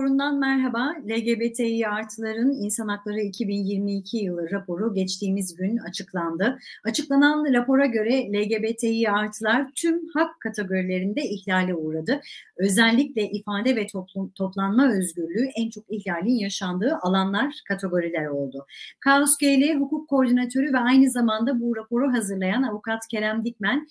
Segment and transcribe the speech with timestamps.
[0.00, 0.94] raporundan merhaba.
[1.08, 6.58] LGBTİ artıların İnsan Hakları 2022 yılı raporu geçtiğimiz gün açıklandı.
[6.84, 12.20] Açıklanan rapora göre LGBTİ artılar tüm hak kategorilerinde ihlale uğradı.
[12.56, 18.66] Özellikle ifade ve toplum, toplanma özgürlüğü en çok ihlalin yaşandığı alanlar kategoriler oldu.
[19.00, 23.86] KSGL Hukuk Koordinatörü ve aynı zamanda bu raporu hazırlayan avukat Kerem Dikmen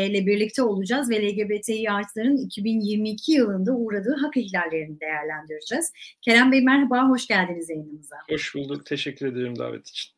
[0.00, 5.92] ile birlikte olacağız ve LGBTİ artıların 2022 yılında uğradığı hak ihlallerini değerlendireceğiz.
[6.20, 8.16] Kerem Bey merhaba, hoş geldiniz yayınımıza.
[8.30, 10.12] Hoş bulduk, teşekkür ederim davet için.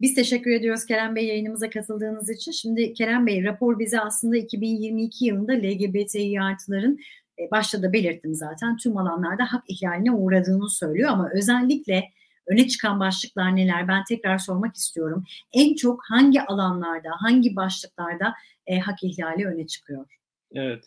[0.00, 2.52] Biz teşekkür ediyoruz Kerem Bey yayınımıza katıldığınız için.
[2.52, 6.98] Şimdi Kerem Bey rapor bize aslında 2022 yılında LGBTİ artıların
[7.38, 12.04] e, başta da belirttim zaten tüm alanlarda hak ihlaline uğradığını söylüyor ama özellikle
[12.46, 13.88] öne çıkan başlıklar neler?
[13.88, 15.24] Ben tekrar sormak istiyorum.
[15.52, 18.34] En çok hangi alanlarda, hangi başlıklarda
[18.66, 20.06] e, hak ihlali öne çıkıyor?
[20.54, 20.84] Evet.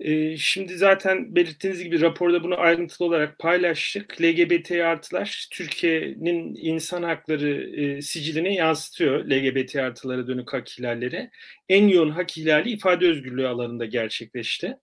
[0.00, 4.22] Ee, şimdi zaten belirttiğiniz gibi raporda bunu ayrıntılı olarak paylaştık.
[4.22, 11.30] LGBT artılar Türkiye'nin insan hakları e, siciline yansıtıyor LGBT artılara dönük hak ihlalleri.
[11.68, 14.76] En yoğun hak ihlali ifade özgürlüğü alanında gerçekleşti.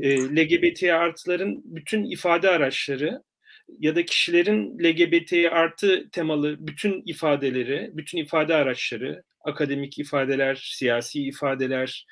[0.00, 3.22] E, LGBT artıların bütün ifade araçları
[3.78, 12.06] ya da kişilerin LGBT artı temalı bütün ifadeleri, bütün ifade araçları, akademik ifadeler, siyasi ifadeler,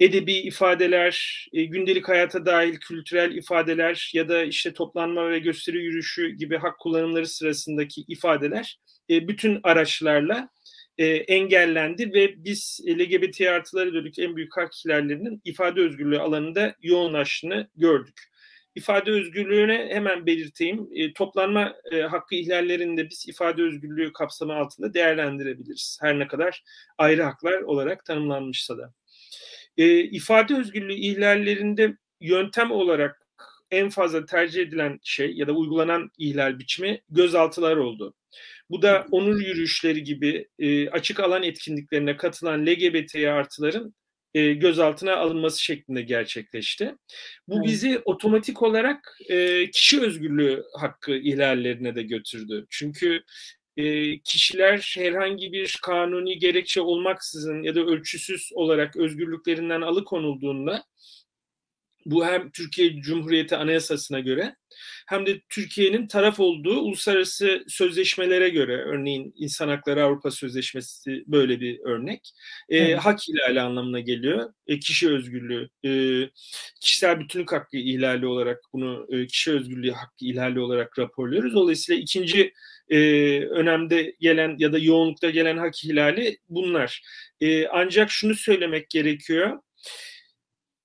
[0.00, 6.28] edebi ifadeler, e, gündelik hayata dahil kültürel ifadeler ya da işte toplanma ve gösteri yürüyüşü
[6.28, 8.78] gibi hak kullanımları sırasındaki ifadeler
[9.10, 10.48] e, bütün araçlarla
[10.98, 17.68] e, engellendi ve biz LGBT artıları dönük en büyük hak ihlallerinin ifade özgürlüğü alanında yoğunlaştığını
[17.76, 18.35] gördük
[18.76, 20.88] ifade özgürlüğüne hemen belirteyim.
[20.92, 25.98] E, toplanma e, hakkı ihlallerinde biz ifade özgürlüğü kapsamı altında değerlendirebiliriz.
[26.00, 26.64] Her ne kadar
[26.98, 28.94] ayrı haklar olarak tanımlanmışsa da.
[29.76, 33.26] E, ifade özgürlüğü ihlallerinde yöntem olarak
[33.70, 38.14] en fazla tercih edilen şey ya da uygulanan ihlal biçimi gözaltılar oldu.
[38.70, 43.94] Bu da onur yürüyüşleri gibi e, açık alan etkinliklerine katılan LGBT artıların
[44.36, 46.94] e, gözaltına alınması şeklinde gerçekleşti.
[47.48, 52.66] Bu bizi otomatik olarak e, kişi özgürlüğü hakkı ihlallerine de götürdü.
[52.70, 53.22] Çünkü
[53.76, 60.84] e, kişiler herhangi bir kanuni gerekçe olmaksızın ya da ölçüsüz olarak özgürlüklerinden alıkonulduğunda
[62.06, 64.56] bu hem Türkiye Cumhuriyeti Anayasası'na göre
[65.06, 71.80] hem de Türkiye'nin taraf olduğu uluslararası sözleşmelere göre örneğin İnsan Hakları Avrupa Sözleşmesi böyle bir
[71.80, 72.32] örnek.
[72.68, 72.98] E, evet.
[72.98, 74.52] Hak ihlali anlamına geliyor.
[74.66, 75.90] E, kişi özgürlüğü, e,
[76.80, 81.54] kişisel bütünlük hakkı ihlali olarak bunu e, kişi özgürlüğü hakkı ihlali olarak raporluyoruz.
[81.54, 82.52] Dolayısıyla ikinci
[82.88, 82.98] e,
[83.40, 87.02] önemde gelen ya da yoğunlukta gelen hak ihlali bunlar.
[87.40, 89.58] E, ancak şunu söylemek gerekiyor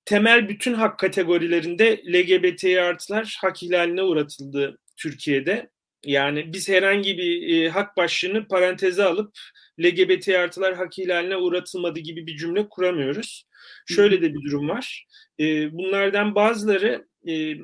[0.04, 5.70] temel bütün hak kategorilerinde LGBT artılar hak ihlaline uğratıldı Türkiye'de.
[6.04, 9.38] Yani biz herhangi bir e, hak başlığını paranteze alıp
[9.80, 13.46] LGBT artılar hak ihlaline uğratılmadı gibi bir cümle kuramıyoruz.
[13.86, 15.06] Şöyle de bir durum var.
[15.40, 17.54] E, bunlardan bazıları e,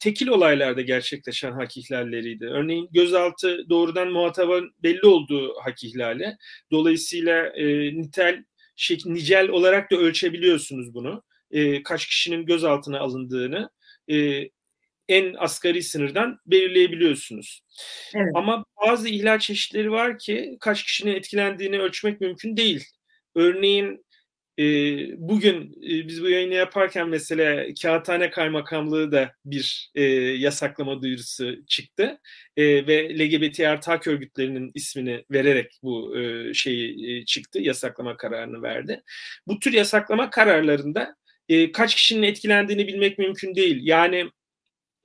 [0.00, 2.46] tekil olaylarda gerçekleşen hak ihlalleriydi.
[2.46, 6.36] Örneğin gözaltı doğrudan muhatabın belli olduğu hak ihlali.
[6.70, 7.66] Dolayısıyla e,
[7.96, 8.44] nitel,
[8.76, 13.70] şey, nicel olarak da ölçebiliyorsunuz bunu e, kaç kişinin gözaltına alındığını
[14.10, 14.48] e,
[15.08, 17.62] en asgari sınırdan belirleyebiliyorsunuz.
[18.14, 18.32] Evet.
[18.34, 22.84] Ama bazı ihlal çeşitleri var ki kaç kişinin etkilendiğini ölçmek mümkün değil.
[23.34, 24.06] Örneğin
[24.58, 24.64] e,
[25.28, 32.20] bugün e, biz bu yayını yaparken mesela Kağıthane Kaymakamlığı da bir e, yasaklama duyurusu çıktı
[32.56, 38.62] e, ve LGBT artı hak örgütlerinin ismini vererek bu e, şeyi e, çıktı, yasaklama kararını
[38.62, 39.02] verdi.
[39.46, 41.16] Bu tür yasaklama kararlarında
[41.48, 43.78] e, kaç kişinin etkilendiğini bilmek mümkün değil.
[43.82, 44.30] Yani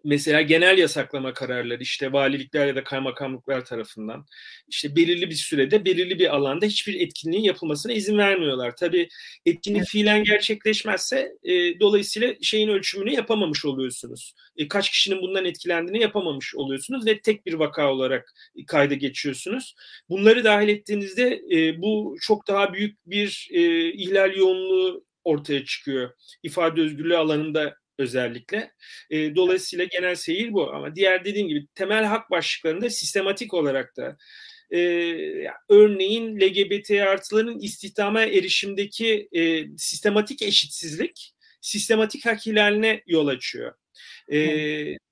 [0.04, 4.26] mesela genel yasaklama kararları işte valilikler ya da kaymakamlıklar tarafından
[4.68, 8.76] işte belirli bir sürede belirli bir alanda hiçbir etkinliğin yapılmasına izin vermiyorlar.
[8.76, 9.10] Tabii
[9.46, 14.34] etkinlik fiilen gerçekleşmezse e, dolayısıyla şeyin ölçümünü yapamamış oluyorsunuz.
[14.58, 18.34] E, kaç kişinin bundan etkilendiğini yapamamış oluyorsunuz ve tek bir vaka olarak
[18.68, 19.76] kayda geçiyorsunuz.
[20.10, 26.12] Bunları dahil ettiğinizde e, bu çok daha büyük bir e, ihlal yoğunluğu ortaya çıkıyor.
[26.44, 28.72] İfade özgürlüğü alanında özellikle.
[29.10, 34.18] E, dolayısıyla genel seyir bu ama diğer dediğim gibi temel hak başlıklarında sistematik olarak da
[34.72, 34.80] e,
[35.70, 43.74] örneğin LGBT artıların istihdama erişimdeki e, sistematik eşitsizlik sistematik hak ihlaline yol açıyor.
[44.32, 44.38] E,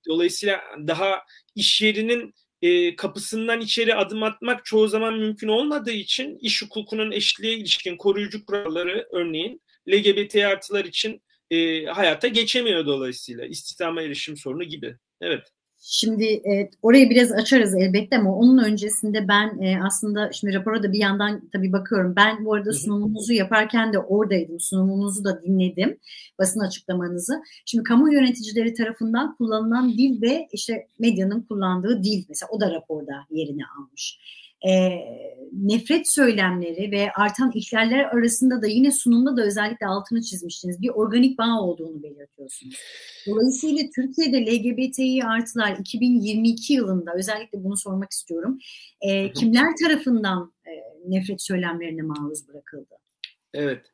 [0.07, 1.21] dolayısıyla daha
[1.56, 7.53] iş yerinin e, kapısından içeri adım atmak çoğu zaman mümkün olmadığı için iş hukukunun eşitliğe
[7.53, 11.21] ilişkin koruyucu kuralları örneğin LGBT artılar için
[11.51, 14.95] e, hayata geçemiyor dolayısıyla istihdama erişim sorunu gibi.
[15.21, 15.44] Evet.
[15.81, 20.94] Şimdi e, orayı biraz açarız elbette ama onun öncesinde ben e, aslında şimdi rapora da
[20.94, 22.13] bir yandan tabii bakıyorum.
[22.15, 24.59] Ben bu arada sunumunuzu yaparken de oradaydım.
[24.59, 25.97] Sunumunuzu da dinledim.
[26.39, 27.42] Basın açıklamanızı.
[27.65, 33.25] Şimdi kamu yöneticileri tarafından kullanılan dil ve işte medyanın kullandığı dil mesela o da raporda
[33.30, 34.19] yerini almış
[34.67, 35.00] e,
[35.53, 40.81] nefret söylemleri ve artan ihlaller arasında da yine sunumda da özellikle altını çizmiştiniz.
[40.81, 42.75] Bir organik bağ olduğunu belirtiyorsunuz.
[43.27, 48.59] Dolayısıyla Türkiye'de LGBTİ artılar 2022 yılında özellikle bunu sormak istiyorum.
[49.01, 50.71] E, kimler tarafından e,
[51.06, 52.95] nefret söylemlerine maruz bırakıldı?
[53.53, 53.85] Evet.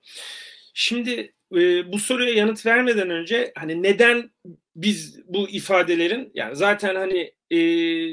[0.74, 4.30] Şimdi e, bu soruya yanıt vermeden önce hani neden
[4.76, 7.60] biz bu ifadelerin yani zaten hani e,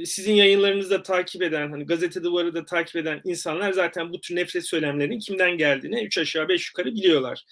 [0.06, 4.36] sizin yayınlarınızı da takip eden hani gazete duvarı da takip eden insanlar zaten bu tür
[4.36, 7.44] nefret söylemlerinin kimden geldiğini üç aşağı beş yukarı biliyorlar.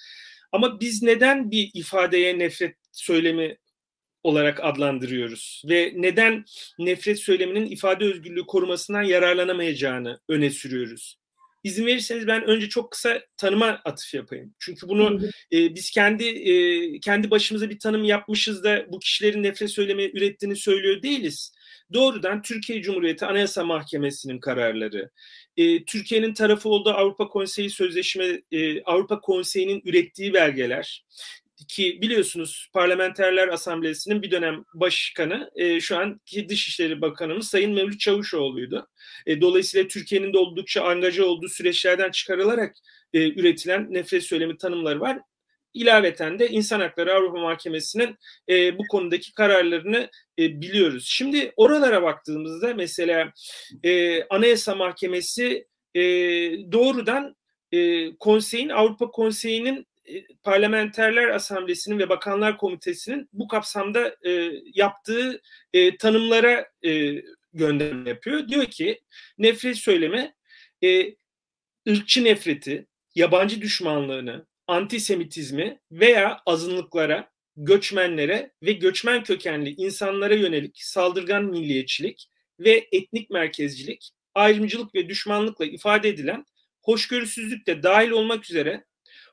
[0.53, 3.57] Ama biz neden bir ifadeye nefret söylemi
[4.23, 6.45] olarak adlandırıyoruz ve neden
[6.79, 11.20] nefret söyleminin ifade özgürlüğü korumasından yararlanamayacağını öne sürüyoruz.
[11.65, 14.55] İzin verirseniz ben önce çok kısa tanıma atıf yapayım.
[14.59, 15.21] Çünkü bunu
[15.53, 20.57] e, biz kendi e, kendi başımıza bir tanım yapmışız da bu kişilerin nefret söylemi ürettiğini
[20.57, 21.53] söylüyor değiliz.
[21.93, 25.11] Doğrudan Türkiye Cumhuriyeti Anayasa Mahkemesi'nin kararları,
[25.57, 31.05] e, Türkiye'nin tarafı olduğu Avrupa Konseyi Sözleşme, e, Avrupa Konseyi'nin ürettiği belgeler,
[31.69, 38.89] ki biliyorsunuz Parlamenterler Asamblesi'nin bir dönem başkanı e, şu anki Dışişleri Bakanımız Sayın Mevlüt Çavuşoğlu'ydu.
[39.27, 42.77] E, dolayısıyla Türkiye'nin de oldukça angaja olduğu süreçlerden çıkarılarak
[43.13, 45.19] e, üretilen nefret söylemi tanımları var.
[45.75, 48.17] İlaveten de İnsan Hakları Avrupa Mahkemesi'nin
[48.49, 51.05] e, bu konudaki kararlarını e, biliyoruz.
[51.09, 53.33] Şimdi oralara baktığımızda mesela
[53.85, 56.03] e, Anayasa Mahkemesi e,
[56.73, 57.37] doğrudan
[57.73, 59.87] e, konseyin Avrupa Konseyi'nin
[60.43, 65.41] Parlamenterler Asamblesi'nin ve Bakanlar Komitesi'nin bu kapsamda e, yaptığı
[65.73, 67.23] e, tanımlara e,
[67.53, 68.49] gönderme yapıyor.
[68.49, 69.01] Diyor ki
[69.39, 70.35] nefret söyleme
[70.85, 71.15] e,
[71.89, 82.29] ırkçı nefreti, yabancı düşmanlığını, antisemitizmi veya azınlıklara, göçmenlere ve göçmen kökenli insanlara yönelik saldırgan milliyetçilik
[82.61, 86.45] ve etnik merkezcilik, ayrımcılık ve düşmanlıkla ifade edilen
[86.83, 88.85] hoşgörüsüzlük de dahil olmak üzere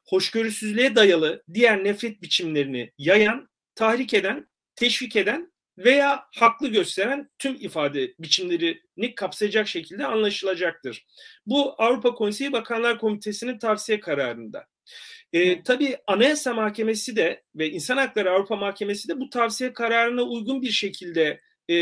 [0.07, 8.13] hoşgörüsüzlüğe dayalı diğer nefret biçimlerini yayan, tahrik eden, teşvik eden veya haklı gösteren tüm ifade
[8.19, 11.05] biçimlerini kapsayacak şekilde anlaşılacaktır.
[11.45, 14.65] Bu Avrupa Konseyi Bakanlar Komitesi'nin tavsiye kararında.
[15.33, 20.61] E, tabii Anayasa Mahkemesi de ve İnsan Hakları Avrupa Mahkemesi de bu tavsiye kararına uygun
[20.61, 21.75] bir şekilde e,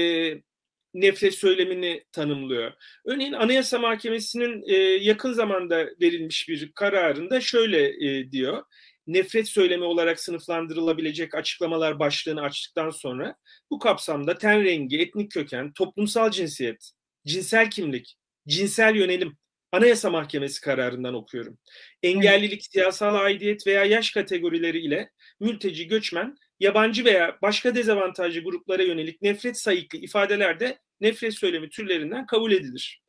[0.96, 2.72] nefret söylemini tanımlıyor.
[3.06, 8.64] Örneğin Anayasa Mahkemesi'nin e, yakın zamanda verilmiş bir kararında şöyle e, diyor.
[9.08, 13.36] Nefret söylemi olarak sınıflandırılabilecek açıklamalar başlığını açtıktan sonra
[13.72, 16.92] bu kapsamda ten rengi, etnik köken, toplumsal cinsiyet,
[17.26, 18.16] cinsel kimlik,
[18.48, 19.38] cinsel yönelim,
[19.72, 21.58] Anayasa Mahkemesi kararından okuyorum.
[22.04, 25.10] Engellilik, siyasal aidiyet veya yaş kategorileri ile
[25.40, 32.26] mülteci, göçmen, yabancı veya başka dezavantajlı gruplara yönelik nefret sayıklı ifadeler de nefret söylemi türlerinden
[32.26, 33.02] kabul edilir.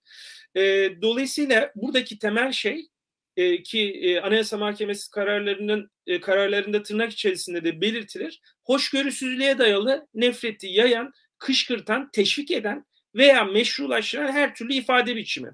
[0.57, 2.89] E, dolayısıyla buradaki temel şey
[3.37, 8.41] e, ki e, Anayasa Mahkemesi kararlarının e, kararlarında tırnak içerisinde de belirtilir.
[8.65, 15.51] Hoşgörüsüzlüğe dayalı nefreti yayan, kışkırtan, teşvik eden veya meşrulaştıran her türlü ifade biçimi.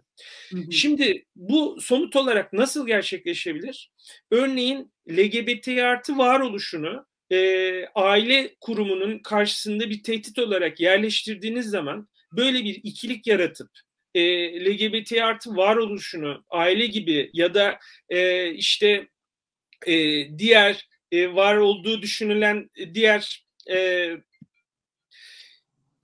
[0.50, 0.72] Hı hı.
[0.72, 3.92] Şimdi bu somut olarak nasıl gerçekleşebilir?
[4.30, 12.80] Örneğin LGBT artı varoluşunu e, aile kurumunun karşısında bir tehdit olarak yerleştirdiğiniz zaman böyle bir
[12.82, 13.70] ikilik yaratıp
[14.14, 14.22] e,
[14.64, 19.08] LGBT artı varoluşunu aile gibi ya da e, işte
[19.86, 19.94] e,
[20.38, 24.08] diğer e, var olduğu düşünülen diğer e,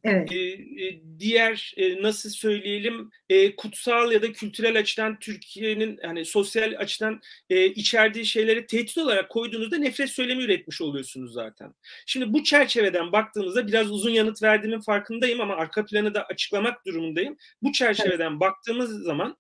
[0.08, 0.32] Evet.
[0.32, 7.20] E, diğer e, nasıl söyleyelim e, kutsal ya da kültürel açıdan Türkiye'nin hani sosyal açıdan
[7.50, 11.74] e, içerdiği şeyleri tehdit olarak koyduğunuzda nefret söylemi üretmiş oluyorsunuz zaten.
[12.06, 17.36] Şimdi bu çerçeveden baktığımızda biraz uzun yanıt verdiğimin farkındayım ama arka planı da açıklamak durumundayım.
[17.62, 18.40] Bu çerçeveden evet.
[18.40, 19.36] baktığımız zaman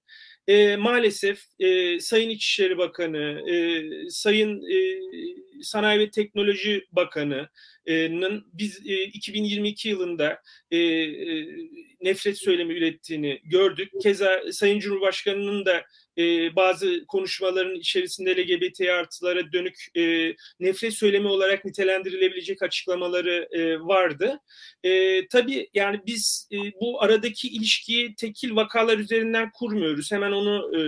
[0.48, 5.00] e, maalesef e, Sayın İçişleri Bakanı, e, Sayın e,
[5.62, 11.46] Sanayi ve Teknoloji Bakanı'nın biz e, 2022 yılında e, e,
[12.02, 13.92] nefret söylemi ürettiğini gördük.
[14.02, 15.84] Keza Sayın Cumhurbaşkanı'nın da
[16.18, 24.40] e, bazı konuşmaların içerisinde LGBT artılara dönük e, nefret söylemi olarak nitelendirilebilecek açıklamaları e, vardı.
[24.84, 30.12] E, tabii yani biz e, bu aradaki ilişkiyi tekil vakalar üzerinden kurmuyoruz.
[30.12, 30.80] Hemen onu e,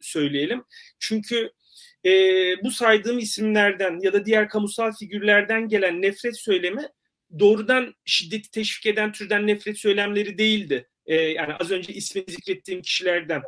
[0.00, 0.64] söyleyelim.
[0.98, 1.50] Çünkü
[2.04, 2.10] e,
[2.62, 6.88] bu saydığım isimlerden ya da diğer kamusal figürlerden gelen nefret söylemi
[7.38, 10.88] doğrudan şiddeti teşvik eden türden nefret söylemleri değildi.
[11.06, 13.42] E, yani az önce ismini zikrettiğim kişilerden.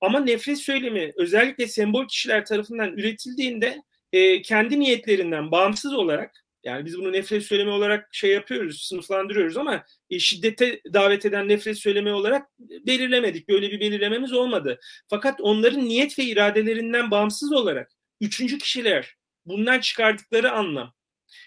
[0.00, 6.98] Ama nefret söylemi özellikle sembol kişiler tarafından üretildiğinde e, kendi niyetlerinden bağımsız olarak yani biz
[6.98, 12.48] bunu nefret söylemi olarak şey yapıyoruz, sınıflandırıyoruz ama e, şiddete davet eden nefret söylemi olarak
[12.58, 13.48] belirlemedik.
[13.48, 14.80] Böyle bir belirlememiz olmadı.
[15.08, 19.16] Fakat onların niyet ve iradelerinden bağımsız olarak üçüncü kişiler
[19.46, 20.94] bundan çıkardıkları anlam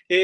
[0.09, 0.17] e,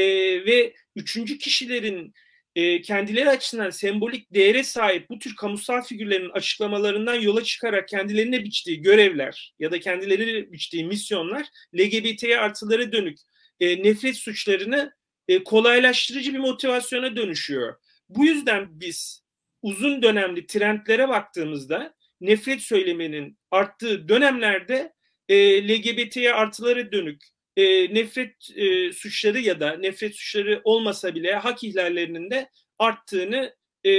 [0.46, 2.14] ve üçüncü kişilerin
[2.54, 8.82] e, kendileri açısından sembolik değere sahip bu tür kamusal figürlerin açıklamalarından yola çıkarak kendilerine biçtiği
[8.82, 13.18] görevler ya da kendileri biçtiği misyonlar LGBT artıları dönük
[13.60, 14.92] e, nefret suçlarını
[15.28, 17.74] e, kolaylaştırıcı bir motivasyona dönüşüyor.
[18.08, 19.22] Bu yüzden biz
[19.62, 24.92] uzun dönemli trendlere baktığımızda nefret söyleminin arttığı dönemlerde
[25.28, 27.24] e, LGBT'ye artıları dönük
[27.56, 33.54] e, nefret e, suçları ya da nefret suçları olmasa bile hak ihlallerinin de arttığını
[33.84, 33.90] e,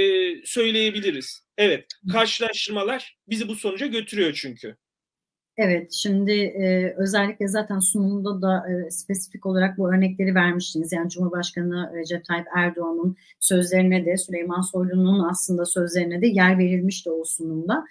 [0.44, 1.42] söyleyebiliriz.
[1.58, 4.76] Evet, karşılaştırmalar bizi bu sonuca götürüyor çünkü.
[5.56, 10.92] Evet, şimdi e, özellikle zaten sunumda da e, spesifik olarak bu örnekleri vermiştiniz.
[10.92, 17.24] Yani Cumhurbaşkanı Recep Tayyip Erdoğan'ın sözlerine de Süleyman Soylu'nun aslında sözlerine de yer verilmişti o
[17.24, 17.84] sunumda.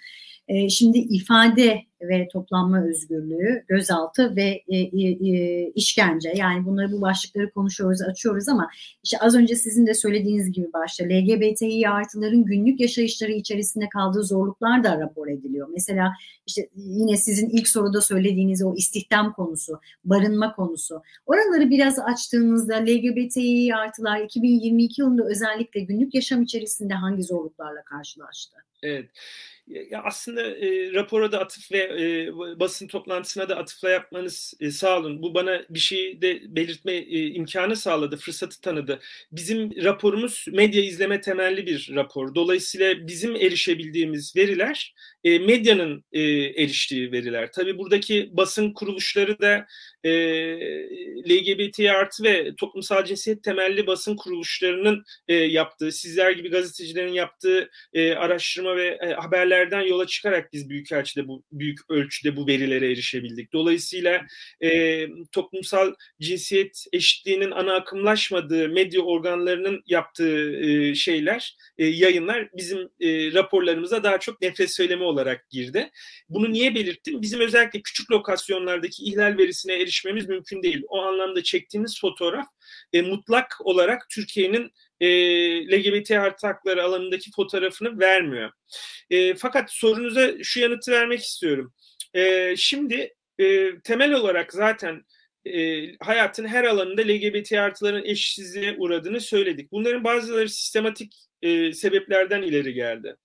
[0.48, 7.50] E, şimdi ifade ve toplanma özgürlüğü, gözaltı ve e, e, işkence yani bunları bu başlıkları
[7.50, 8.70] konuşuyoruz, açıyoruz ama
[9.04, 14.84] işte az önce sizin de söylediğiniz gibi başta LGBTİ artıların günlük yaşayışları içerisinde kaldığı zorluklar
[14.84, 15.68] da rapor ediliyor.
[15.72, 16.12] Mesela
[16.46, 21.02] işte yine sizin ilk soruda söylediğiniz o istihdam konusu, barınma konusu.
[21.26, 28.56] Oraları biraz açtığınızda LGBTİ artılar 2022 yılında özellikle günlük yaşam içerisinde hangi zorluklarla karşılaştı?
[28.82, 29.10] Evet.
[29.90, 34.98] Ya aslında e, rapora da atıf ve e, basın toplantısına da atıfla yapmanız e, sağ
[34.98, 35.22] olun.
[35.22, 39.00] Bu bana bir şey de belirtme e, imkanı sağladı, fırsatı tanıdı.
[39.32, 42.34] Bizim raporumuz medya izleme temelli bir rapor.
[42.34, 46.20] Dolayısıyla bizim erişebildiğimiz veriler e, medyanın e,
[46.62, 47.52] eriştiği veriler.
[47.52, 49.66] Tabii buradaki basın kuruluşları da
[50.04, 50.12] e,
[51.30, 58.12] LGBT artı ve toplumsal cinsiyet temelli basın kuruluşlarının e, yaptığı, sizler gibi gazetecilerin yaptığı e,
[58.12, 63.52] araştırma ve e, haberlerden yola çıkarak biz büyük ölçüde bu büyük ölçüde bu verilere erişebildik.
[63.52, 64.26] Dolayısıyla
[64.62, 73.32] e, toplumsal cinsiyet eşitliğinin ana akımlaşmadığı medya organlarının yaptığı e, şeyler, e, yayınlar bizim e,
[73.32, 75.90] raporlarımıza daha çok nefret söylemi olarak girdi.
[76.28, 77.22] Bunu niye belirttim?
[77.22, 80.82] Bizim özellikle küçük lokasyonlardaki ihlal verisine erişmemiz mümkün değil.
[80.88, 82.46] O anlamda çektiğimiz fotoğraf
[82.92, 85.08] e, mutlak olarak Türkiye'nin e,
[85.66, 88.50] LGBT artı hakları alanındaki fotoğrafını vermiyor.
[89.10, 91.74] E, fakat sorunuza şu yanıtı vermek istiyorum.
[92.14, 95.02] E, şimdi e, temel olarak zaten
[95.44, 99.72] e, hayatın her alanında LGBT artıların eşitsizliğe uğradığını söyledik.
[99.72, 103.16] Bunların bazıları sistematik e, sebeplerden ileri geldi.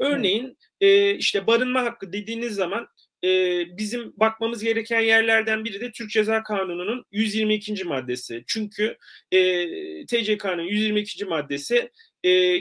[0.00, 2.88] Örneğin e, işte barınma hakkı dediğiniz zaman
[3.24, 3.28] e,
[3.76, 7.84] bizim bakmamız gereken yerlerden biri de Türk Ceza Kanunu'nun 122.
[7.84, 8.44] maddesi.
[8.46, 8.96] Çünkü
[9.32, 9.66] e,
[10.06, 11.24] TCK'nın 122.
[11.24, 11.90] maddesi
[12.26, 12.58] e,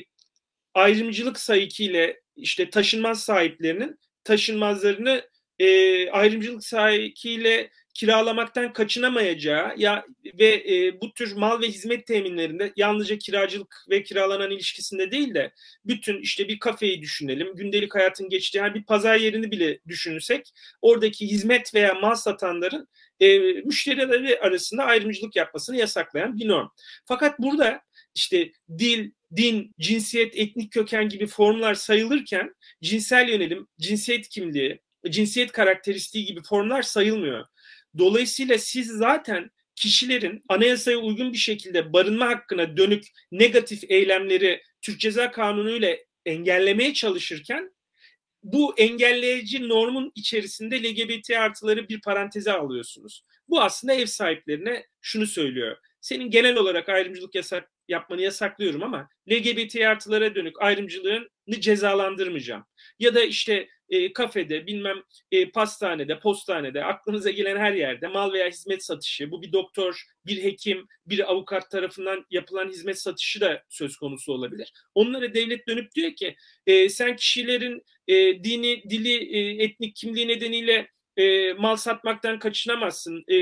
[0.74, 5.30] ayrımcılık sahikiyle işte taşınmaz sahiplerinin taşınmazlarını
[5.60, 10.06] e, ayrımcılık sahikiyle kiralamaktan kaçınamayacağı ya
[10.40, 15.54] ve e, bu tür mal ve hizmet teminlerinde yalnızca kiracılık ve kiralanan ilişkisinde değil de
[15.86, 21.28] bütün işte bir kafeyi düşünelim, gündelik hayatın geçtiği yani bir pazar yerini bile düşünürsek oradaki
[21.28, 22.88] hizmet veya mal satanların
[23.20, 26.68] e, müşterileri arasında ayrımcılık yapmasını yasaklayan bir norm.
[27.06, 27.82] Fakat burada
[28.16, 36.26] işte dil, din, cinsiyet, etnik köken gibi formlar sayılırken cinsel yönelim, cinsiyet kimliği, cinsiyet karakteristiği
[36.26, 37.46] gibi formlar sayılmıyor.
[37.98, 45.32] Dolayısıyla siz zaten kişilerin anayasaya uygun bir şekilde barınma hakkına dönük negatif eylemleri Türk Ceza
[45.32, 47.72] Kanunu ile engellemeye çalışırken
[48.44, 53.24] bu engelleyici normun içerisinde LGBT artıları bir paranteze alıyorsunuz.
[53.50, 55.78] Bu aslında ev sahiplerine şunu söylüyor.
[56.02, 62.66] Senin genel olarak ayrımcılık yasak yapmanı yasaklıyorum ama LGBT artılara dönük ayrımcılığını cezalandırmayacağım.
[63.00, 64.98] Ya da işte e, kafede, bilmem
[65.32, 70.44] e, pastanede, postanede, aklınıza gelen her yerde mal veya hizmet satışı, bu bir doktor, bir
[70.44, 74.74] hekim, bir avukat tarafından yapılan hizmet satışı da söz konusu olabilir.
[74.96, 76.36] Onlara devlet dönüp diyor ki
[76.68, 83.36] e, sen kişilerin e, dini, dili, e, etnik kimliği nedeniyle e, mal satmaktan kaçınamazsın, e,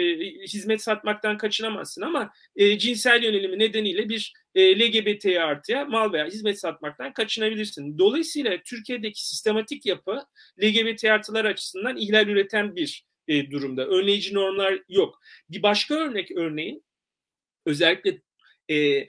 [0.47, 6.59] hizmet satmaktan kaçınamazsın ama e, cinsel yönelimi nedeniyle bir e, LGBT artıya mal veya hizmet
[6.59, 7.97] satmaktan kaçınabilirsin.
[7.97, 10.19] Dolayısıyla Türkiye'deki sistematik yapı
[10.63, 13.87] LGBT artılar açısından ihlal üreten bir e, durumda.
[13.87, 15.19] Önleyici normlar yok.
[15.49, 16.83] Bir başka örnek örneğin
[17.65, 18.21] özellikle
[18.71, 19.07] e,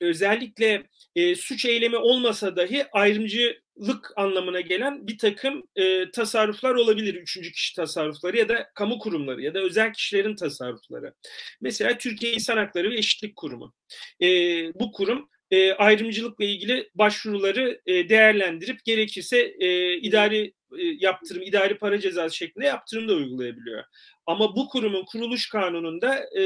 [0.00, 7.14] özellikle e, suç eylemi olmasa dahi ayrımcılık anlamına gelen bir takım e, tasarruflar olabilir.
[7.14, 11.14] Üçüncü kişi tasarrufları ya da kamu kurumları ya da özel kişilerin tasarrufları.
[11.60, 13.74] Mesela Türkiye İnsan Hakları ve Eşitlik Kurumu.
[14.22, 14.26] E,
[14.74, 22.00] bu kurum e, ayrımcılıkla ilgili başvuruları e, değerlendirip gerekirse e, idari e, yaptırım, idari para
[22.00, 23.84] cezası şeklinde yaptırım da uygulayabiliyor.
[24.26, 26.42] Ama bu kurumun kuruluş kanununda e,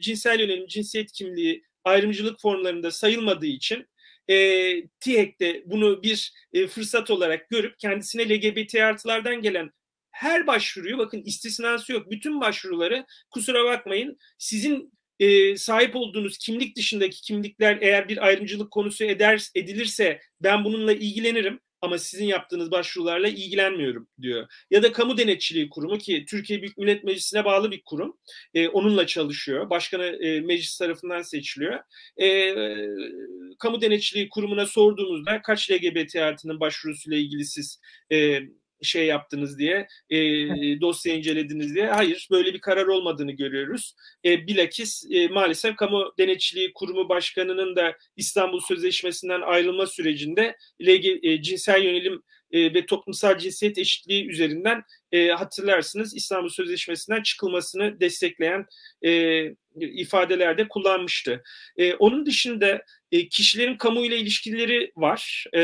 [0.00, 3.86] cinsel yönelim, cinsiyet kimliği, ayrımcılık formlarında sayılmadığı için
[4.28, 4.36] e,
[5.00, 9.70] TİHEK de bunu bir e, fırsat olarak görüp kendisine LGBT artılardan gelen
[10.10, 12.10] her başvuruyu bakın istisnası yok.
[12.10, 19.04] Bütün başvuruları kusura bakmayın sizin e, sahip olduğunuz kimlik dışındaki kimlikler eğer bir ayrımcılık konusu
[19.04, 24.48] eder edilirse ben bununla ilgilenirim ama sizin yaptığınız başvurularla ilgilenmiyorum diyor.
[24.70, 28.16] Ya da Kamu Denetçiliği Kurumu ki Türkiye Büyük Millet Meclisi'ne bağlı bir kurum.
[28.54, 29.70] E, onunla çalışıyor.
[29.70, 31.80] Başkanı e, meclis tarafından seçiliyor.
[32.20, 32.54] E,
[33.58, 37.80] Kamu Denetçiliği Kurumu'na sorduğumuzda kaç LGBT artının başvurusuyla ilgili siz
[38.12, 38.40] e,
[38.82, 40.18] şey yaptınız diye, e,
[40.80, 41.86] dosya incelediniz diye.
[41.86, 43.94] Hayır, böyle bir karar olmadığını görüyoruz.
[44.24, 51.42] E, bilakis e, maalesef Kamu Denetçiliği Kurumu Başkanı'nın da İstanbul Sözleşmesi'nden ayrılma sürecinde LG, e,
[51.42, 52.22] cinsel yönelim
[52.54, 58.66] e, ve toplumsal cinsiyet eşitliği üzerinden e, hatırlarsınız İstanbul Sözleşmesi'nden çıkılmasını destekleyen
[59.04, 59.44] e,
[59.80, 61.42] ifadelerde kullanmıştı.
[61.76, 62.82] E, onun dışında
[63.14, 65.44] e, kişilerin kamuyla ilişkileri var.
[65.52, 65.60] E,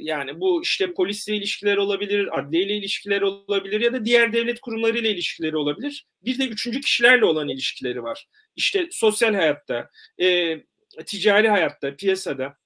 [0.00, 5.56] yani bu işte polisle ilişkiler olabilir, adliyeyle ilişkiler olabilir ya da diğer devlet kurumlarıyla ilişkileri
[5.56, 6.06] olabilir.
[6.24, 8.26] Bir de üçüncü kişilerle olan ilişkileri var.
[8.56, 9.90] İşte sosyal hayatta,
[10.20, 10.56] e,
[11.06, 12.56] ticari hayatta, piyasada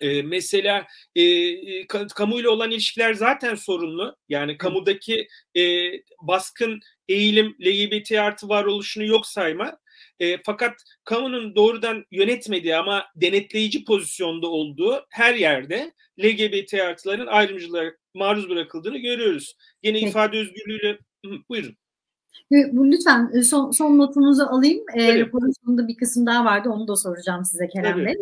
[0.00, 4.16] e, mesela e, kamuyla olan ilişkiler zaten sorunlu.
[4.28, 5.92] Yani kamudaki e,
[6.22, 9.78] baskın eğilim LGBT artı varoluşunu yok sayma.
[10.20, 10.74] E, fakat
[11.04, 15.92] kamunun doğrudan yönetmediği ama denetleyici pozisyonda olduğu her yerde
[16.24, 19.56] LGBT artıların ayrımcılığa maruz bırakıldığını görüyoruz.
[19.82, 20.08] Yine Peki.
[20.08, 20.98] ifade özgürlüğüyle
[21.48, 21.76] buyurun.
[22.92, 24.84] Lütfen son, son notunuzu alayım.
[24.94, 26.68] E, raporun sonunda bir kısım daha vardı.
[26.68, 28.14] Onu da soracağım size Kerem Bey.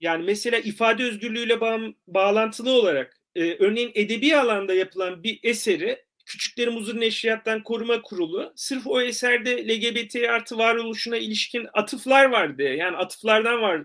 [0.00, 6.76] Yani mesela ifade özgürlüğüyle bağ, bağlantılı olarak e, örneğin edebi alanda yapılan bir eseri Küçüklerin
[6.76, 12.62] Huzur Neşriyat'tan Koruma Kurulu sırf o eserde LGBT artı varoluşuna ilişkin atıflar vardı.
[12.62, 13.84] Yani atıflardan var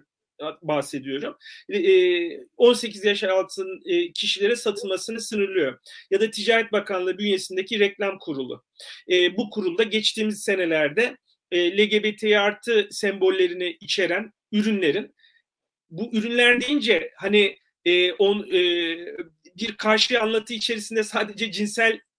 [0.62, 1.38] bahsediyorum.
[2.58, 3.66] 18 yaş altı
[4.16, 5.80] kişilere satılmasını sınırlıyor.
[6.12, 8.64] Ya da Ticaret Bakanlığı bünyesindeki reklam kurulu.
[9.38, 11.18] Bu kurulda geçtiğimiz senelerde
[11.54, 15.16] LGBT artı sembollerini içeren ürünlerin
[15.90, 18.62] bu ürünler deyince hani e, on, e,
[19.58, 21.52] bir karşı anlatı içerisinde sadece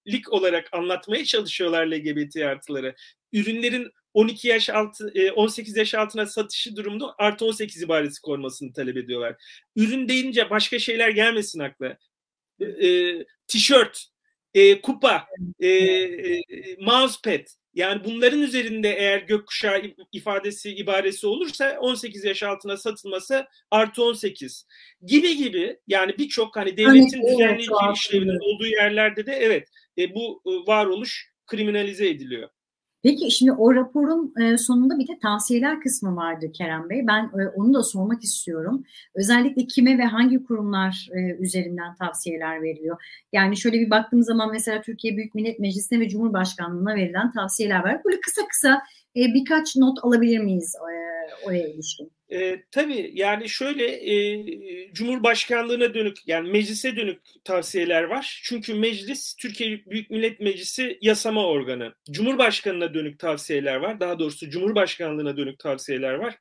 [0.07, 2.95] cinsellik olarak anlatmaya çalışıyorlar LGBT artıları.
[3.33, 9.37] Ürünlerin 12 yaş altı, 18 yaş altına satışı durumunda artı 18 ibaresi korumasını talep ediyorlar.
[9.77, 11.99] Ürün deyince başka şeyler gelmesin akla.
[12.61, 13.15] E,
[13.47, 14.07] tişört,
[14.55, 15.27] e, kupa,
[15.61, 16.43] e, e,
[16.81, 19.83] mousepad, yani bunların üzerinde eğer gökkuşağı
[20.13, 24.67] ifadesi, ibaresi olursa 18 yaş altına satılması artı 18
[25.07, 30.15] gibi gibi yani birçok hani devletin evet, düzenleyici evet, işlevinin olduğu yerlerde de evet e,
[30.15, 32.49] bu e, varoluş kriminalize ediliyor.
[33.03, 37.07] Peki şimdi o raporun e, sonunda bir de tavsiyeler kısmı vardı Kerem Bey.
[37.07, 38.85] Ben e, onu da sormak istiyorum.
[39.15, 42.97] Özellikle kime ve hangi kurumlar e, üzerinden tavsiyeler veriliyor?
[43.33, 48.05] Yani şöyle bir baktığım zaman mesela Türkiye Büyük Millet Meclisi'ne ve Cumhurbaşkanlığına verilen tavsiyeler var.
[48.05, 48.83] Böyle kısa kısa
[49.15, 50.75] birkaç not alabilir miyiz
[51.47, 52.18] oraya ilişkin?
[52.33, 58.41] E, tabii yani şöyle e, Cumhurbaşkanlığına dönük yani meclise dönük tavsiyeler var.
[58.45, 61.95] Çünkü meclis Türkiye Büyük Millet Meclisi yasama organı.
[62.11, 64.01] Cumhurbaşkanına dönük tavsiyeler var.
[64.01, 66.39] Daha doğrusu Cumhurbaşkanlığına dönük tavsiyeler var.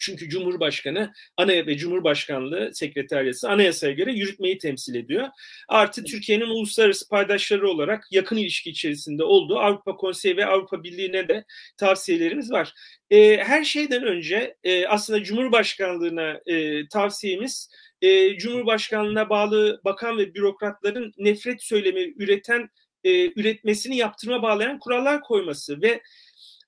[0.00, 5.28] Çünkü Cumhurbaşkanı ana ve Cumhurbaşkanlığı sekreteryası anayasaya göre yürütmeyi temsil ediyor.
[5.68, 11.44] Artı Türkiye'nin uluslararası paydaşları olarak yakın ilişki içerisinde olduğu Avrupa Konseyi ve Avrupa Birliği'ne de
[11.76, 12.72] tavsiyelerimiz var.
[13.10, 17.70] E, her şeyden önce e, aslında Cumhurbaşkanlığına e, tavsiyemiz
[18.02, 22.68] e, Cumhurbaşkanlığına bağlı bakan ve bürokratların nefret söylemi üreten
[23.04, 26.02] e, üretmesini yaptırma bağlayan kurallar koyması ve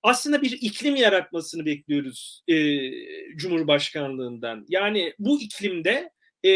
[0.02, 2.56] aslında bir iklim yaratmasını bekliyoruz e,
[3.36, 4.66] Cumhurbaşkanlığından.
[4.68, 6.10] Yani bu iklimde
[6.42, 6.52] e,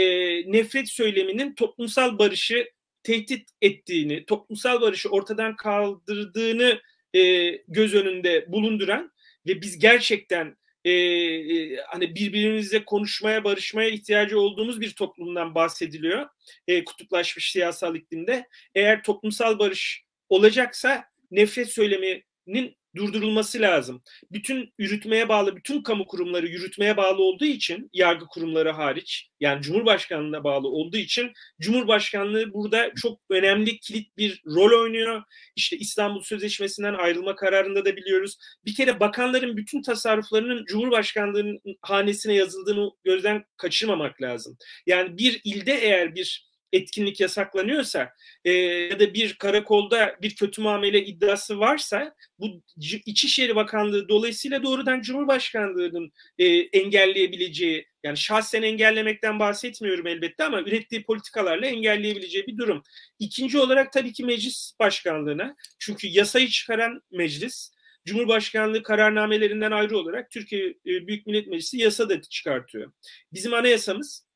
[0.53, 2.69] nefret söyleminin toplumsal barışı
[3.03, 6.81] tehdit ettiğini, toplumsal barışı ortadan kaldırdığını
[7.15, 9.13] e, göz önünde bulunduran
[9.47, 16.29] ve biz gerçekten e, e, hani birbirimizle konuşmaya, barışmaya ihtiyacı olduğumuz bir toplumdan bahsediliyor.
[16.69, 18.49] E, kutuplaşmış siyasal iklimde.
[18.75, 24.03] Eğer toplumsal barış olacaksa nefret söyleminin durdurulması lazım.
[24.33, 30.45] Bütün yürütmeye bağlı, bütün kamu kurumları yürütmeye bağlı olduğu için, yargı kurumları hariç, yani Cumhurbaşkanlığına
[30.45, 35.23] bağlı olduğu için Cumhurbaşkanlığı burada çok önemli kilit bir rol oynuyor.
[35.57, 38.37] İşte İstanbul Sözleşmesi'nden ayrılma kararında da biliyoruz.
[38.65, 44.57] Bir kere bakanların bütün tasarruflarının Cumhurbaşkanlığının hanesine yazıldığını gözden kaçırmamak lazım.
[44.87, 48.13] Yani bir ilde eğer bir etkinlik yasaklanıyorsa
[48.45, 52.63] e, ya da bir karakolda bir kötü muamele iddiası varsa bu
[53.07, 61.67] İçişleri Bakanlığı dolayısıyla doğrudan Cumhurbaşkanlığı'nın e, engelleyebileceği yani şahsen engellemekten bahsetmiyorum elbette ama ürettiği politikalarla
[61.67, 62.83] engelleyebileceği bir durum.
[63.19, 67.73] İkinci olarak tabii ki meclis başkanlığına çünkü yasayı çıkaran meclis
[68.07, 72.93] Cumhurbaşkanlığı kararnamelerinden ayrı olarak Türkiye e, Büyük Millet Meclisi yasa da çıkartıyor.
[73.33, 74.27] Bizim anayasamız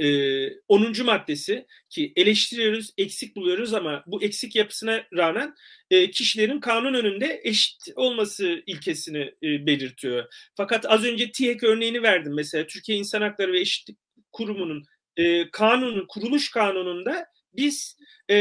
[0.00, 1.04] e, 10.
[1.04, 5.54] maddesi ki eleştiriyoruz, eksik buluyoruz ama bu eksik yapısına rağmen
[5.90, 10.24] e, kişilerin kanun önünde eşit olması ilkesini e, belirtiyor.
[10.54, 13.98] Fakat az önce TİEK örneğini verdim mesela Türkiye İnsan Hakları ve Eşitlik
[14.32, 14.84] Kurumu'nun
[15.16, 17.96] e, kanunu, kuruluş kanununda biz
[18.28, 18.36] e,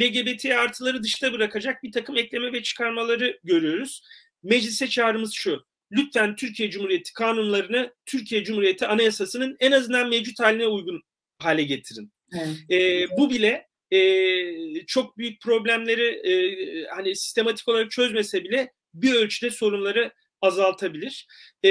[0.00, 4.02] LGBT artıları dışta bırakacak bir takım ekleme ve çıkarmaları görüyoruz.
[4.42, 11.02] Meclise çağrımız şu lütfen Türkiye Cumhuriyeti kanunlarını Türkiye Cumhuriyeti Anayasası'nın en azından mevcut haline uygun
[11.38, 12.12] hale getirin.
[12.34, 12.70] Evet.
[12.70, 19.50] E, bu bile e, çok büyük problemleri e, hani sistematik olarak çözmese bile bir ölçüde
[19.50, 21.26] sorunları azaltabilir.
[21.62, 21.70] E,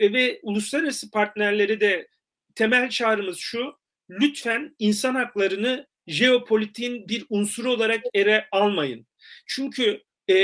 [0.00, 2.08] ve uluslararası partnerleri de
[2.54, 3.74] temel çağrımız şu,
[4.10, 9.06] lütfen insan haklarını jeopolitiğin bir unsuru olarak ere almayın.
[9.46, 10.34] Çünkü e,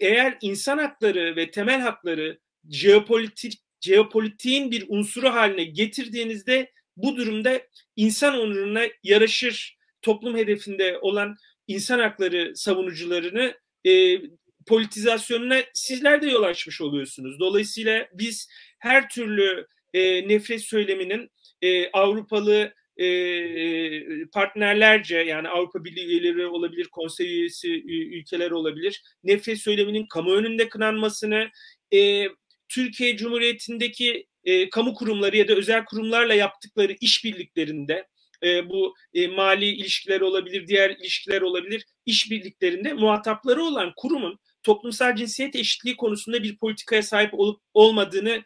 [0.00, 2.38] eğer insan hakları ve temel hakları
[2.70, 7.60] jeopolitik jeopolitiğin bir unsuru haline getirdiğinizde bu durumda
[7.96, 11.36] insan onuruna yaraşır toplum hedefinde olan
[11.66, 13.54] insan hakları savunucularını
[13.86, 14.18] e,
[14.66, 17.40] politizasyonuna sizler de yol açmış oluyorsunuz.
[17.40, 21.30] Dolayısıyla biz her türlü e, nefret söyleminin
[21.62, 27.82] e, Avrupalı e, partnerlerce yani Avrupa Birliği üyeleri olabilir, konsey üyesi
[28.18, 29.02] ülkeler olabilir.
[29.24, 31.48] Nefret söyleminin kamu önünde kınanmasını,
[31.94, 32.28] e,
[32.68, 38.06] Türkiye Cumhuriyeti'ndeki e, kamu kurumları ya da özel kurumlarla yaptıkları işbirliklerinde
[38.42, 41.86] e, bu e, mali ilişkiler olabilir, diğer ilişkiler olabilir.
[42.06, 48.42] işbirliklerinde muhatapları olan kurumun toplumsal cinsiyet eşitliği konusunda bir politikaya sahip olup olmadığını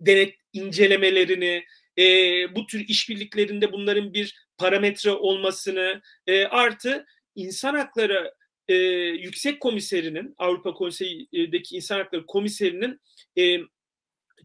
[0.00, 1.64] denet incelemelerini,
[2.00, 2.04] e,
[2.56, 8.34] bu tür işbirliklerinde bunların bir parametre olmasını e, artı insan hakları
[8.68, 8.74] e,
[9.24, 13.00] yüksek komiserinin Avrupa Konseyi'deki insan hakları komiserinin
[13.38, 13.58] e,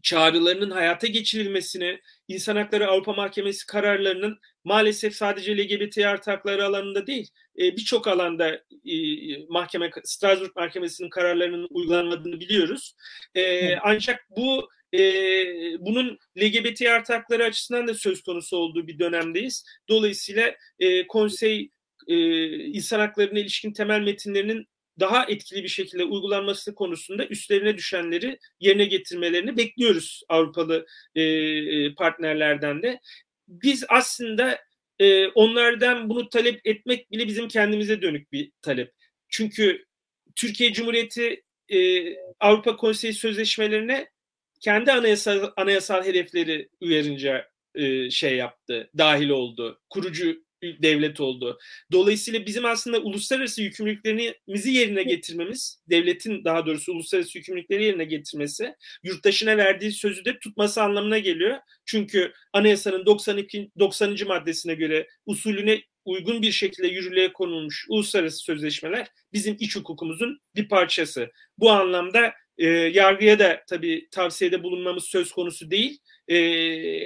[0.02, 7.30] çağrılarının hayata geçirilmesini, insan hakları Avrupa Mahkemesi kararlarının maalesef sadece LGBT artı hakları alanında değil,
[7.58, 8.96] e, birçok alanda e,
[9.48, 12.94] mahkeme Strasbourg Mahkemesi'nin kararlarının uygulanmadığını biliyoruz.
[13.34, 15.04] E, ancak bu e,
[15.80, 19.64] bunun LGBT artı hakları açısından da söz konusu olduğu bir dönemdeyiz.
[19.88, 21.70] Dolayısıyla e, konsey
[22.08, 22.16] e,
[22.48, 24.66] insan haklarına ilişkin temel metinlerinin
[25.00, 33.00] daha etkili bir şekilde uygulanması konusunda üstlerine düşenleri yerine getirmelerini bekliyoruz Avrupalı e, partnerlerden de.
[33.48, 34.58] Biz aslında
[34.98, 38.92] e, onlardan bunu talep etmek bile bizim kendimize dönük bir talep.
[39.28, 39.84] Çünkü
[40.36, 41.78] Türkiye Cumhuriyeti e,
[42.40, 44.10] Avrupa Konseyi sözleşmelerine
[44.60, 49.80] kendi anayasal anayasal hedefleri uyarınca e, şey yaptı, dahil oldu.
[49.90, 51.58] Kurucu devlet oldu.
[51.92, 59.56] Dolayısıyla bizim aslında uluslararası yükümlülüklerimizi yerine getirmemiz, devletin daha doğrusu uluslararası yükümlülükleri yerine getirmesi, yurttaşına
[59.56, 61.56] verdiği sözü de tutması anlamına geliyor.
[61.84, 64.16] Çünkü anayasanın 92 90.
[64.26, 71.30] maddesine göre usulüne uygun bir şekilde yürürlüğe konulmuş uluslararası sözleşmeler bizim iç hukukumuzun bir parçası.
[71.58, 75.98] Bu anlamda e, yargıya da tabii tavsiyede bulunmamız söz konusu değil.
[76.28, 76.38] E,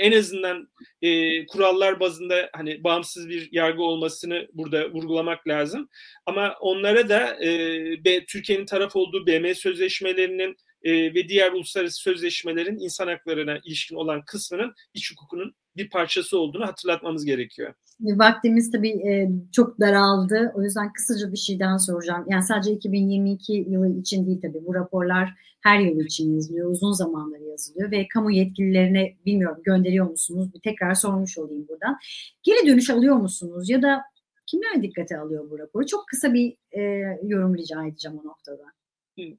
[0.01, 0.69] en azından
[1.03, 5.89] e, kurallar bazında hani bağımsız bir yargı olmasını burada vurgulamak lazım.
[6.27, 13.09] Ama onlara da e, Türkiye'nin taraf olduğu BM sözleşmelerinin e, ve diğer uluslararası sözleşmelerin insan
[13.09, 17.75] haklarına ilişkin olan kısmının iç hukukunun bir parçası olduğunu hatırlatmamız gerekiyor.
[18.01, 20.53] Vaktimiz tabii e, çok daraldı.
[20.55, 22.25] O yüzden kısaca bir şey daha soracağım.
[22.29, 24.67] Yani sadece 2022 yılı için değil tabii.
[24.67, 26.71] Bu raporlar her yıl için yazılıyor.
[26.71, 30.55] Uzun zamanlar yazılıyor ve kamu yetkililerine bilmiyorum gönderiyor musunuz?
[30.55, 31.99] Bir tekrar sormuş olayım buradan.
[32.43, 33.71] Geri dönüş alıyor musunuz?
[33.71, 34.03] Ya da
[34.47, 35.87] kimler dikkate alıyor bu raporu?
[35.87, 36.81] Çok kısa bir e,
[37.23, 38.63] yorum rica edeceğim o noktada.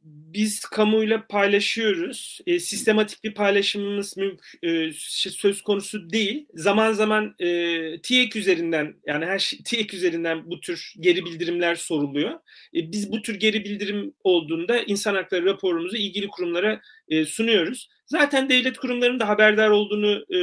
[0.04, 2.40] Biz kamuyla paylaşıyoruz.
[2.48, 4.92] E, sistematik bir paylaşımımız mümk, e,
[5.32, 6.46] söz konusu değil.
[6.54, 12.32] Zaman zaman e, TİEK üzerinden yani her şey TİEK üzerinden bu tür geri bildirimler soruluyor.
[12.76, 17.90] E, biz bu tür geri bildirim olduğunda insan hakları raporumuzu ilgili kurumlara e, sunuyoruz.
[18.06, 20.40] Zaten devlet kurumlarının da haberdar olduğunu e,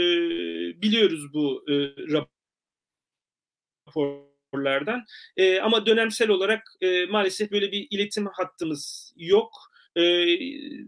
[0.83, 1.74] biliyoruz bu e,
[2.12, 5.04] rapor raporlardan.
[5.37, 9.52] E, ama dönemsel olarak e, maalesef böyle bir iletim hattımız yok.
[9.96, 10.26] E,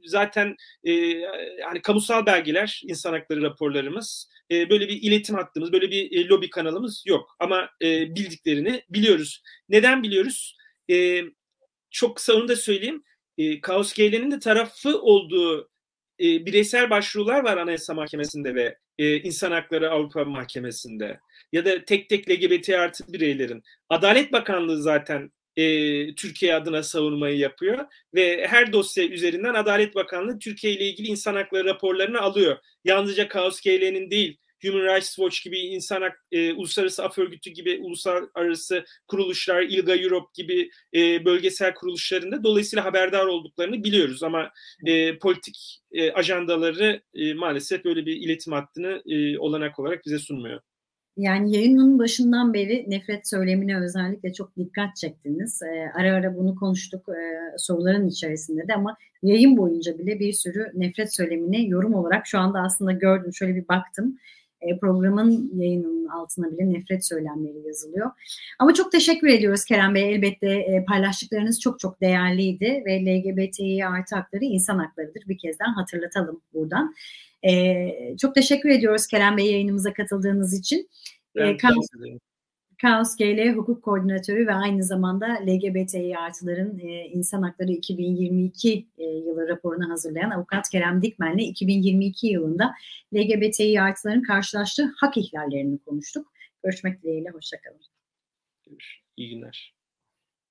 [0.05, 0.93] zaten e,
[1.61, 6.51] yani kamusal belgeler, insan hakları raporlarımız, e, böyle bir iletim hattımız, böyle bir e, lobi
[6.51, 7.37] kanalımız yok.
[7.39, 9.43] Ama e, bildiklerini biliyoruz.
[9.69, 10.57] Neden biliyoruz?
[10.91, 11.23] E,
[11.91, 13.03] çok kısa onu da söyleyeyim.
[13.39, 15.71] E, Kaos GL'nin de tarafı olduğu
[16.21, 21.21] e, bireysel başvurular var Anayasa Mahkemesi'nde ve e, İnsan Hakları Avrupa Mahkemesi'nde
[21.53, 23.63] ya da tek tek LGBT artı bireylerin.
[23.89, 30.73] Adalet Bakanlığı zaten e, Türkiye adına savunmayı yapıyor ve her dosya üzerinden Adalet Bakanlığı Türkiye
[30.73, 32.57] ile ilgili insan hakları raporlarını alıyor.
[32.85, 37.79] Yalnızca Kaos KL'nin değil Human Rights Watch gibi insan hak, e, uluslararası af örgütü gibi
[37.83, 44.51] uluslararası kuruluşlar, ILGA Europe gibi e, bölgesel kuruluşlarında dolayısıyla haberdar olduklarını biliyoruz ama
[44.87, 50.61] e, politik e, ajandaları e, maalesef böyle bir iletim hattını e, olanak olarak bize sunmuyor.
[51.17, 55.63] Yani yayının başından beri nefret söylemine özellikle çok dikkat çektiniz.
[55.63, 57.19] E, ara ara bunu konuştuk e,
[57.59, 62.61] soruların içerisinde de ama yayın boyunca bile bir sürü nefret söylemine yorum olarak şu anda
[62.61, 63.35] aslında gördüm.
[63.35, 64.19] Şöyle bir baktım.
[64.61, 68.11] E, programın yayınının altına bile nefret söylemleri yazılıyor.
[68.59, 70.15] Ama çok teşekkür ediyoruz Kerem Bey.
[70.15, 75.23] Elbette e, paylaştıklarınız çok çok değerliydi ve LGBTİ artı hakları insan haklarıdır.
[75.29, 76.95] Bir kez daha hatırlatalım buradan.
[77.43, 80.89] E, çok teşekkür ediyoruz Kerem Bey yayınımıza katıldığınız için.
[81.37, 81.87] Ben e, Kaos,
[82.81, 89.49] Kaos GL Hukuk Koordinatörü ve aynı zamanda LGBTİ artıların e, İnsan Hakları 2022 e, yılı
[89.49, 92.75] raporunu hazırlayan Avukat Kerem Dikmen'le 2022 yılında
[93.15, 96.33] LGBTİ artıların karşılaştığı hak ihlallerini konuştuk.
[96.65, 97.81] Görüşmek dileğiyle, hoşçakalın.
[99.17, 99.80] İyi günler.